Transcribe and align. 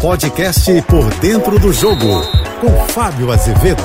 Podcast 0.00 0.70
Por 0.82 1.12
Dentro 1.14 1.58
do 1.58 1.72
Jogo, 1.72 2.20
com 2.60 2.70
Fábio 2.92 3.32
Azevedo. 3.32 3.82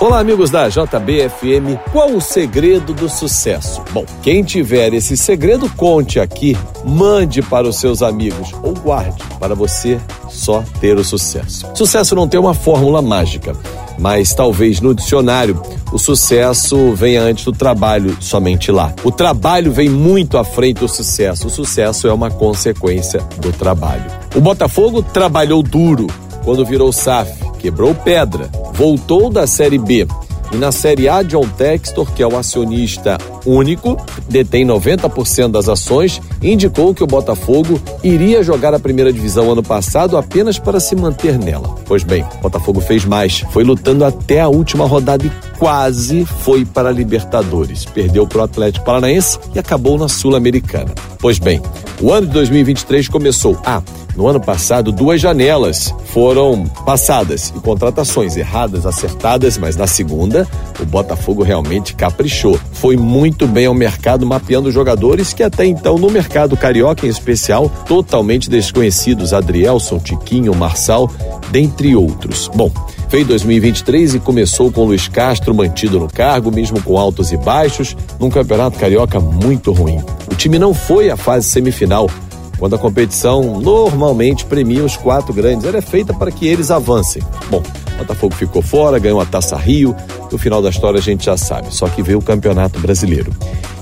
Olá, 0.00 0.18
amigos 0.18 0.50
da 0.50 0.68
JBFM. 0.70 1.78
Qual 1.92 2.12
o 2.12 2.20
segredo 2.20 2.94
do 2.94 3.10
sucesso? 3.10 3.82
Bom, 3.92 4.06
quem 4.22 4.42
tiver 4.42 4.94
esse 4.94 5.18
segredo, 5.18 5.70
conte 5.76 6.18
aqui, 6.18 6.56
mande 6.82 7.42
para 7.42 7.68
os 7.68 7.76
seus 7.76 8.02
amigos 8.02 8.52
ou 8.62 8.72
guarde 8.72 9.22
para 9.38 9.54
você 9.54 10.00
só 10.30 10.64
ter 10.80 10.96
o 10.96 11.04
sucesso. 11.04 11.68
Sucesso 11.74 12.14
não 12.14 12.26
tem 12.26 12.40
uma 12.40 12.54
fórmula 12.54 13.02
mágica, 13.02 13.54
mas 14.00 14.34
talvez 14.34 14.80
no 14.80 14.94
dicionário 14.94 15.60
o 15.92 15.98
sucesso 15.98 16.92
venha 16.94 17.22
antes 17.22 17.44
do 17.44 17.52
trabalho 17.52 18.16
somente 18.20 18.72
lá. 18.72 18.92
O 19.04 19.12
trabalho 19.12 19.70
vem 19.70 19.88
muito 19.88 20.38
à 20.38 20.44
frente 20.44 20.80
do 20.80 20.88
sucesso. 20.88 21.48
O 21.48 21.50
sucesso 21.50 22.08
é 22.08 22.12
uma 22.12 22.30
consequência 22.30 23.20
do 23.38 23.52
trabalho. 23.52 24.04
O 24.34 24.40
Botafogo 24.40 25.02
trabalhou 25.02 25.62
duro 25.62 26.06
quando 26.44 26.64
virou 26.64 26.92
SAF, 26.92 27.32
quebrou 27.58 27.94
pedra, 27.94 28.48
voltou 28.72 29.28
da 29.28 29.46
Série 29.46 29.78
B 29.78 30.06
e 30.52 30.56
na 30.56 30.72
Série 30.72 31.08
A, 31.08 31.22
John 31.22 31.46
Textor, 31.48 32.10
que 32.12 32.22
é 32.22 32.26
o 32.26 32.36
acionista 32.36 33.18
único, 33.46 33.96
detém 34.28 34.66
90% 34.66 35.50
das 35.50 35.68
ações, 35.68 36.20
indicou 36.42 36.94
que 36.94 37.04
o 37.04 37.06
Botafogo 37.06 37.80
iria 38.02 38.42
jogar 38.42 38.74
a 38.74 38.78
primeira 38.78 39.12
divisão 39.12 39.50
ano 39.50 39.62
passado 39.62 40.16
apenas 40.16 40.58
para 40.58 40.80
se 40.80 40.96
manter 40.96 41.38
nela. 41.38 41.76
Pois 41.86 42.02
bem, 42.02 42.24
o 42.38 42.42
Botafogo 42.42 42.80
fez 42.80 43.04
mais, 43.04 43.40
foi 43.50 43.64
lutando 43.64 44.04
até 44.04 44.40
a 44.40 44.48
última 44.48 44.86
rodada 44.86 45.24
e 45.24 45.32
quase 45.58 46.24
foi 46.24 46.64
para 46.64 46.88
a 46.88 46.92
Libertadores. 46.92 47.84
Perdeu 47.84 48.26
para 48.26 48.38
o 48.38 48.44
Atlético 48.44 48.84
Paranaense 48.84 49.38
e 49.54 49.58
acabou 49.58 49.98
na 49.98 50.08
Sul-Americana. 50.08 50.92
Pois 51.18 51.38
bem, 51.38 51.60
o 52.00 52.12
ano 52.12 52.26
de 52.26 52.32
2023 52.32 53.08
começou. 53.08 53.58
Ah, 53.64 53.82
no 54.20 54.28
ano 54.28 54.38
passado, 54.38 54.92
duas 54.92 55.18
janelas 55.18 55.94
foram 56.12 56.66
passadas 56.84 57.50
e 57.56 57.58
contratações 57.58 58.36
erradas, 58.36 58.84
acertadas, 58.84 59.56
mas 59.56 59.76
na 59.76 59.86
segunda, 59.86 60.46
o 60.78 60.84
Botafogo 60.84 61.42
realmente 61.42 61.94
caprichou. 61.94 62.60
Foi 62.70 62.98
muito 62.98 63.46
bem 63.46 63.64
ao 63.64 63.72
mercado, 63.72 64.26
mapeando 64.26 64.70
jogadores 64.70 65.32
que 65.32 65.42
até 65.42 65.64
então, 65.64 65.96
no 65.96 66.10
mercado 66.10 66.54
carioca 66.54 67.06
em 67.06 67.08
especial, 67.08 67.72
totalmente 67.86 68.50
desconhecidos: 68.50 69.32
Adrielson, 69.32 69.98
Tiquinho, 69.98 70.54
Marçal, 70.54 71.10
dentre 71.50 71.96
outros. 71.96 72.50
Bom, 72.54 72.70
Veio 73.08 73.24
2023 73.24 74.14
e 74.14 74.20
começou 74.20 74.70
com 74.70 74.84
Luiz 74.84 75.08
Castro 75.08 75.52
mantido 75.52 75.98
no 75.98 76.06
cargo, 76.06 76.52
mesmo 76.52 76.80
com 76.80 76.96
altos 76.96 77.32
e 77.32 77.36
baixos, 77.36 77.96
num 78.20 78.30
campeonato 78.30 78.78
carioca 78.78 79.18
muito 79.18 79.72
ruim. 79.72 79.98
O 80.30 80.36
time 80.36 80.60
não 80.60 80.72
foi 80.72 81.10
à 81.10 81.16
fase 81.16 81.48
semifinal, 81.48 82.08
quando 82.60 82.76
a 82.76 82.78
competição 82.78 83.58
normalmente 83.58 84.44
premia 84.44 84.84
os 84.84 84.94
quatro 84.96 85.32
grandes. 85.32 85.64
Ela 85.64 85.78
é 85.78 85.82
feita 85.82 86.12
para 86.12 86.30
que 86.30 86.46
eles 86.46 86.70
avancem. 86.70 87.22
Bom, 87.50 87.62
Botafogo 87.96 88.34
ficou 88.34 88.60
fora, 88.60 88.98
ganhou 88.98 89.20
a 89.20 89.24
Taça 89.26 89.56
Rio. 89.56 89.96
No 90.30 90.38
final 90.38 90.62
da 90.62 90.68
história 90.68 90.98
a 90.98 91.02
gente 91.02 91.24
já 91.24 91.36
sabe, 91.36 91.74
só 91.74 91.88
que 91.88 92.02
veio 92.02 92.18
o 92.18 92.22
Campeonato 92.22 92.78
Brasileiro. 92.78 93.32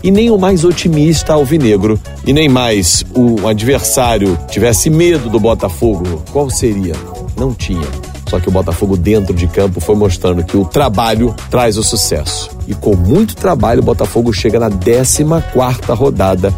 E 0.03 0.13
nem 0.13 0.31
o 0.31 0.39
mais 0.39 0.65
otimista 0.65 1.33
alvinegro 1.33 2.01
e 2.25 2.33
nem 2.33 2.49
mais 2.49 3.05
o 3.15 3.49
adversário 3.49 4.39
tivesse 4.49 4.89
medo 4.89 5.29
do 5.29 5.41
Botafogo, 5.41 6.23
qual 6.33 6.49
seria? 6.49 6.95
Não 7.37 7.53
tinha. 7.53 8.08
Só 8.29 8.39
que 8.39 8.49
o 8.49 8.53
Botafogo 8.53 8.97
dentro 8.97 9.35
de 9.35 9.47
campo 9.47 9.81
foi 9.81 9.97
mostrando 9.97 10.45
que 10.45 10.57
o 10.57 10.65
trabalho 10.65 11.35
traz 11.51 11.79
o 11.79 11.83
sucesso. 11.83 12.51
E 12.67 12.75
com 12.75 12.95
muito 12.95 13.35
trabalho, 13.35 13.81
o 13.81 13.85
Botafogo 13.85 14.33
chega 14.33 14.61
na 14.61 14.71
14 14.71 15.25
quarta 15.53 15.95
rodada 15.95 16.53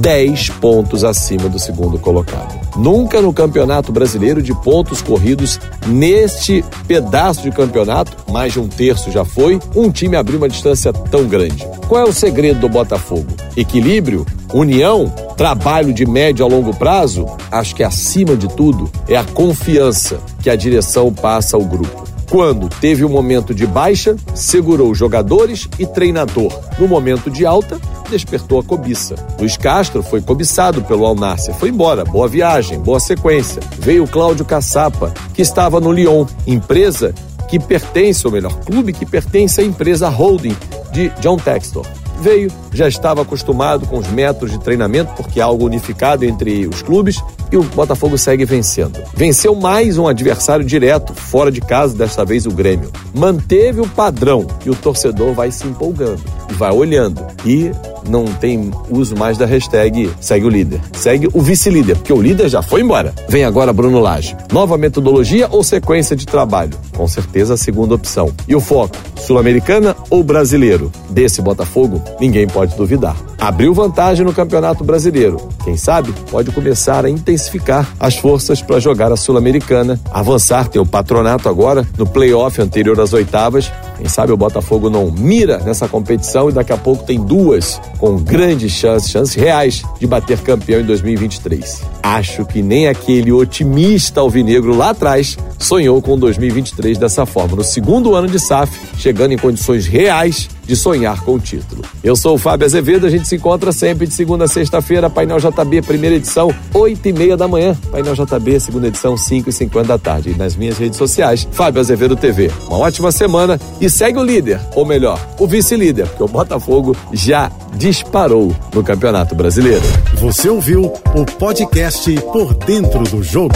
10 0.00 0.50
pontos 0.50 1.02
acima 1.02 1.48
do 1.48 1.58
segundo 1.58 1.98
colocado. 1.98 2.58
Nunca 2.76 3.20
no 3.20 3.32
Campeonato 3.32 3.90
Brasileiro 3.90 4.42
de 4.42 4.54
pontos 4.54 5.02
corridos, 5.02 5.58
neste 5.86 6.64
pedaço 6.86 7.42
de 7.42 7.50
campeonato, 7.50 8.16
mais 8.30 8.52
de 8.52 8.60
um 8.60 8.68
terço 8.68 9.10
já 9.10 9.24
foi, 9.24 9.58
um 9.74 9.90
time 9.90 10.16
abriu 10.16 10.38
uma 10.38 10.48
distância 10.48 10.92
tão 10.92 11.24
grande. 11.26 11.66
Qual 11.88 12.06
é 12.06 12.08
o 12.08 12.12
segredo 12.12 12.60
do 12.60 12.68
Botafogo? 12.68 13.26
Equilíbrio? 13.56 14.26
União? 14.52 15.08
Trabalho 15.36 15.92
de 15.92 16.06
médio 16.06 16.44
a 16.44 16.48
longo 16.48 16.74
prazo? 16.74 17.26
Acho 17.50 17.74
que 17.74 17.82
acima 17.82 18.36
de 18.36 18.48
tudo 18.48 18.90
é 19.06 19.16
a 19.16 19.24
confiança 19.24 20.18
que 20.42 20.48
a 20.48 20.56
direção 20.56 21.12
passa 21.12 21.56
ao 21.56 21.64
grupo. 21.64 22.08
Quando 22.30 22.68
teve 22.68 23.04
um 23.04 23.08
momento 23.08 23.54
de 23.54 23.66
baixa, 23.66 24.16
segurou 24.34 24.94
jogadores 24.94 25.68
e 25.78 25.86
treinador. 25.86 26.52
No 26.78 26.86
momento 26.86 27.30
de 27.30 27.46
alta, 27.46 27.78
despertou 28.10 28.58
a 28.60 28.64
cobiça. 28.64 29.14
Luiz 29.38 29.56
Castro 29.56 30.02
foi 30.02 30.20
cobiçado 30.20 30.82
pelo 30.82 31.06
Alnácia, 31.06 31.54
foi 31.54 31.70
embora, 31.70 32.04
boa 32.04 32.28
viagem, 32.28 32.78
boa 32.78 33.00
sequência. 33.00 33.62
Veio 33.78 34.06
Cláudio 34.06 34.44
Caçapa, 34.44 35.12
que 35.32 35.40
estava 35.40 35.80
no 35.80 35.92
Lyon, 35.92 36.26
empresa 36.46 37.14
que 37.48 37.58
pertence, 37.58 38.26
ou 38.26 38.32
melhor, 38.32 38.54
clube 38.60 38.92
que 38.92 39.06
pertence 39.06 39.60
à 39.60 39.64
empresa 39.64 40.08
holding 40.08 40.54
de 40.92 41.08
John 41.20 41.38
Textor 41.38 41.86
veio, 42.20 42.50
já 42.72 42.88
estava 42.88 43.22
acostumado 43.22 43.86
com 43.86 43.98
os 43.98 44.08
métodos 44.08 44.52
de 44.52 44.58
treinamento, 44.58 45.12
porque 45.14 45.40
é 45.40 45.42
algo 45.42 45.64
unificado 45.64 46.24
entre 46.24 46.66
os 46.66 46.82
clubes, 46.82 47.22
e 47.50 47.56
o 47.56 47.62
Botafogo 47.62 48.18
segue 48.18 48.44
vencendo. 48.44 49.00
Venceu 49.14 49.54
mais 49.54 49.96
um 49.98 50.06
adversário 50.06 50.64
direto, 50.64 51.14
fora 51.14 51.50
de 51.50 51.60
casa, 51.60 51.96
desta 51.96 52.24
vez 52.24 52.46
o 52.46 52.50
Grêmio. 52.50 52.90
Manteve 53.14 53.80
o 53.80 53.88
padrão 53.88 54.46
e 54.64 54.70
o 54.70 54.74
torcedor 54.74 55.32
vai 55.32 55.50
se 55.50 55.66
empolgando 55.66 56.22
e 56.50 56.54
vai 56.54 56.72
olhando. 56.72 57.26
E 57.44 57.70
não 58.08 58.24
tem 58.24 58.70
uso 58.90 59.16
mais 59.16 59.36
da 59.38 59.46
hashtag 59.46 60.10
segue 60.20 60.46
o 60.46 60.48
líder. 60.48 60.80
Segue 60.92 61.28
o 61.32 61.40
vice-líder, 61.40 61.96
porque 61.96 62.12
o 62.12 62.20
líder 62.20 62.48
já 62.48 62.62
foi 62.62 62.80
embora. 62.80 63.14
Vem 63.28 63.44
agora 63.44 63.72
Bruno 63.72 64.00
Lage. 64.00 64.36
Nova 64.52 64.76
metodologia 64.78 65.48
ou 65.50 65.62
sequência 65.62 66.16
de 66.16 66.26
trabalho? 66.26 66.76
Com 66.96 67.06
certeza 67.06 67.54
a 67.54 67.56
segunda 67.56 67.94
opção. 67.94 68.32
E 68.46 68.54
o 68.54 68.60
foco? 68.60 68.96
Sul-Americana 69.16 69.96
ou 70.10 70.22
brasileiro? 70.22 70.90
Desse 71.10 71.42
Botafogo, 71.42 72.02
ninguém 72.20 72.46
pode 72.46 72.76
duvidar. 72.76 73.27
Abriu 73.38 73.72
vantagem 73.72 74.26
no 74.26 74.32
Campeonato 74.32 74.82
Brasileiro. 74.82 75.48
Quem 75.62 75.76
sabe 75.76 76.12
pode 76.28 76.50
começar 76.50 77.04
a 77.04 77.10
intensificar 77.10 77.88
as 78.00 78.16
forças 78.16 78.60
para 78.60 78.80
jogar 78.80 79.12
a 79.12 79.16
Sul-Americana, 79.16 80.00
avançar, 80.10 80.66
ter 80.68 80.80
o 80.80 80.86
patronato 80.86 81.48
agora 81.48 81.86
no 81.96 82.04
playoff 82.04 82.60
anterior 82.60 82.98
às 83.00 83.12
oitavas. 83.12 83.70
Quem 83.96 84.08
sabe 84.08 84.32
o 84.32 84.36
Botafogo 84.36 84.90
não 84.90 85.10
mira 85.10 85.58
nessa 85.58 85.86
competição 85.86 86.48
e 86.48 86.52
daqui 86.52 86.72
a 86.72 86.76
pouco 86.76 87.04
tem 87.04 87.20
duas 87.20 87.80
com 87.98 88.16
grandes 88.16 88.72
chances, 88.72 89.10
chances 89.10 89.34
reais 89.34 89.82
de 90.00 90.06
bater 90.06 90.38
campeão 90.40 90.80
em 90.80 90.84
2023. 90.84 91.82
Acho 92.02 92.44
que 92.44 92.60
nem 92.60 92.88
aquele 92.88 93.30
otimista 93.30 94.20
alvinegro 94.20 94.76
lá 94.76 94.90
atrás 94.90 95.38
sonhou 95.58 96.02
com 96.02 96.18
2023 96.18 96.98
dessa 96.98 97.24
forma, 97.24 97.56
no 97.56 97.64
segundo 97.64 98.16
ano 98.16 98.26
de 98.26 98.40
SAF, 98.40 98.72
chegando 98.96 99.32
em 99.32 99.38
condições 99.38 99.86
reais 99.86 100.48
de 100.68 100.76
sonhar 100.76 101.22
com 101.22 101.32
o 101.32 101.40
título. 101.40 101.82
Eu 102.04 102.14
sou 102.14 102.34
o 102.34 102.38
Fábio 102.38 102.66
Azevedo, 102.66 103.06
a 103.06 103.10
gente 103.10 103.26
se 103.26 103.36
encontra 103.36 103.72
sempre 103.72 104.06
de 104.06 104.12
segunda 104.12 104.44
a 104.44 104.48
sexta-feira, 104.48 105.08
Painel 105.08 105.38
JB, 105.38 105.80
primeira 105.80 106.14
edição, 106.14 106.54
oito 106.74 107.08
e 107.08 107.12
meia 107.12 107.38
da 107.38 107.48
manhã, 107.48 107.74
Painel 107.90 108.14
JB, 108.14 108.60
segunda 108.60 108.88
edição, 108.88 109.16
cinco 109.16 109.48
e 109.48 109.52
cinquenta 109.52 109.88
da 109.88 109.98
tarde. 109.98 110.30
E 110.30 110.34
nas 110.34 110.54
minhas 110.54 110.76
redes 110.76 110.98
sociais, 110.98 111.48
Fábio 111.52 111.80
Azevedo 111.80 112.14
TV. 112.14 112.50
Uma 112.66 112.80
ótima 112.80 113.10
semana 113.10 113.58
e 113.80 113.88
segue 113.88 114.18
o 114.18 114.22
líder, 114.22 114.60
ou 114.74 114.84
melhor, 114.84 115.18
o 115.38 115.46
vice-líder, 115.46 116.06
porque 116.06 116.22
o 116.22 116.28
Botafogo 116.28 116.94
já 117.14 117.50
disparou 117.74 118.54
no 118.74 118.84
Campeonato 118.84 119.34
Brasileiro. 119.34 119.82
Você 120.16 120.50
ouviu 120.50 120.92
o 121.14 121.24
podcast 121.24 122.12
Por 122.30 122.52
Dentro 122.52 123.04
do 123.04 123.22
Jogo. 123.22 123.54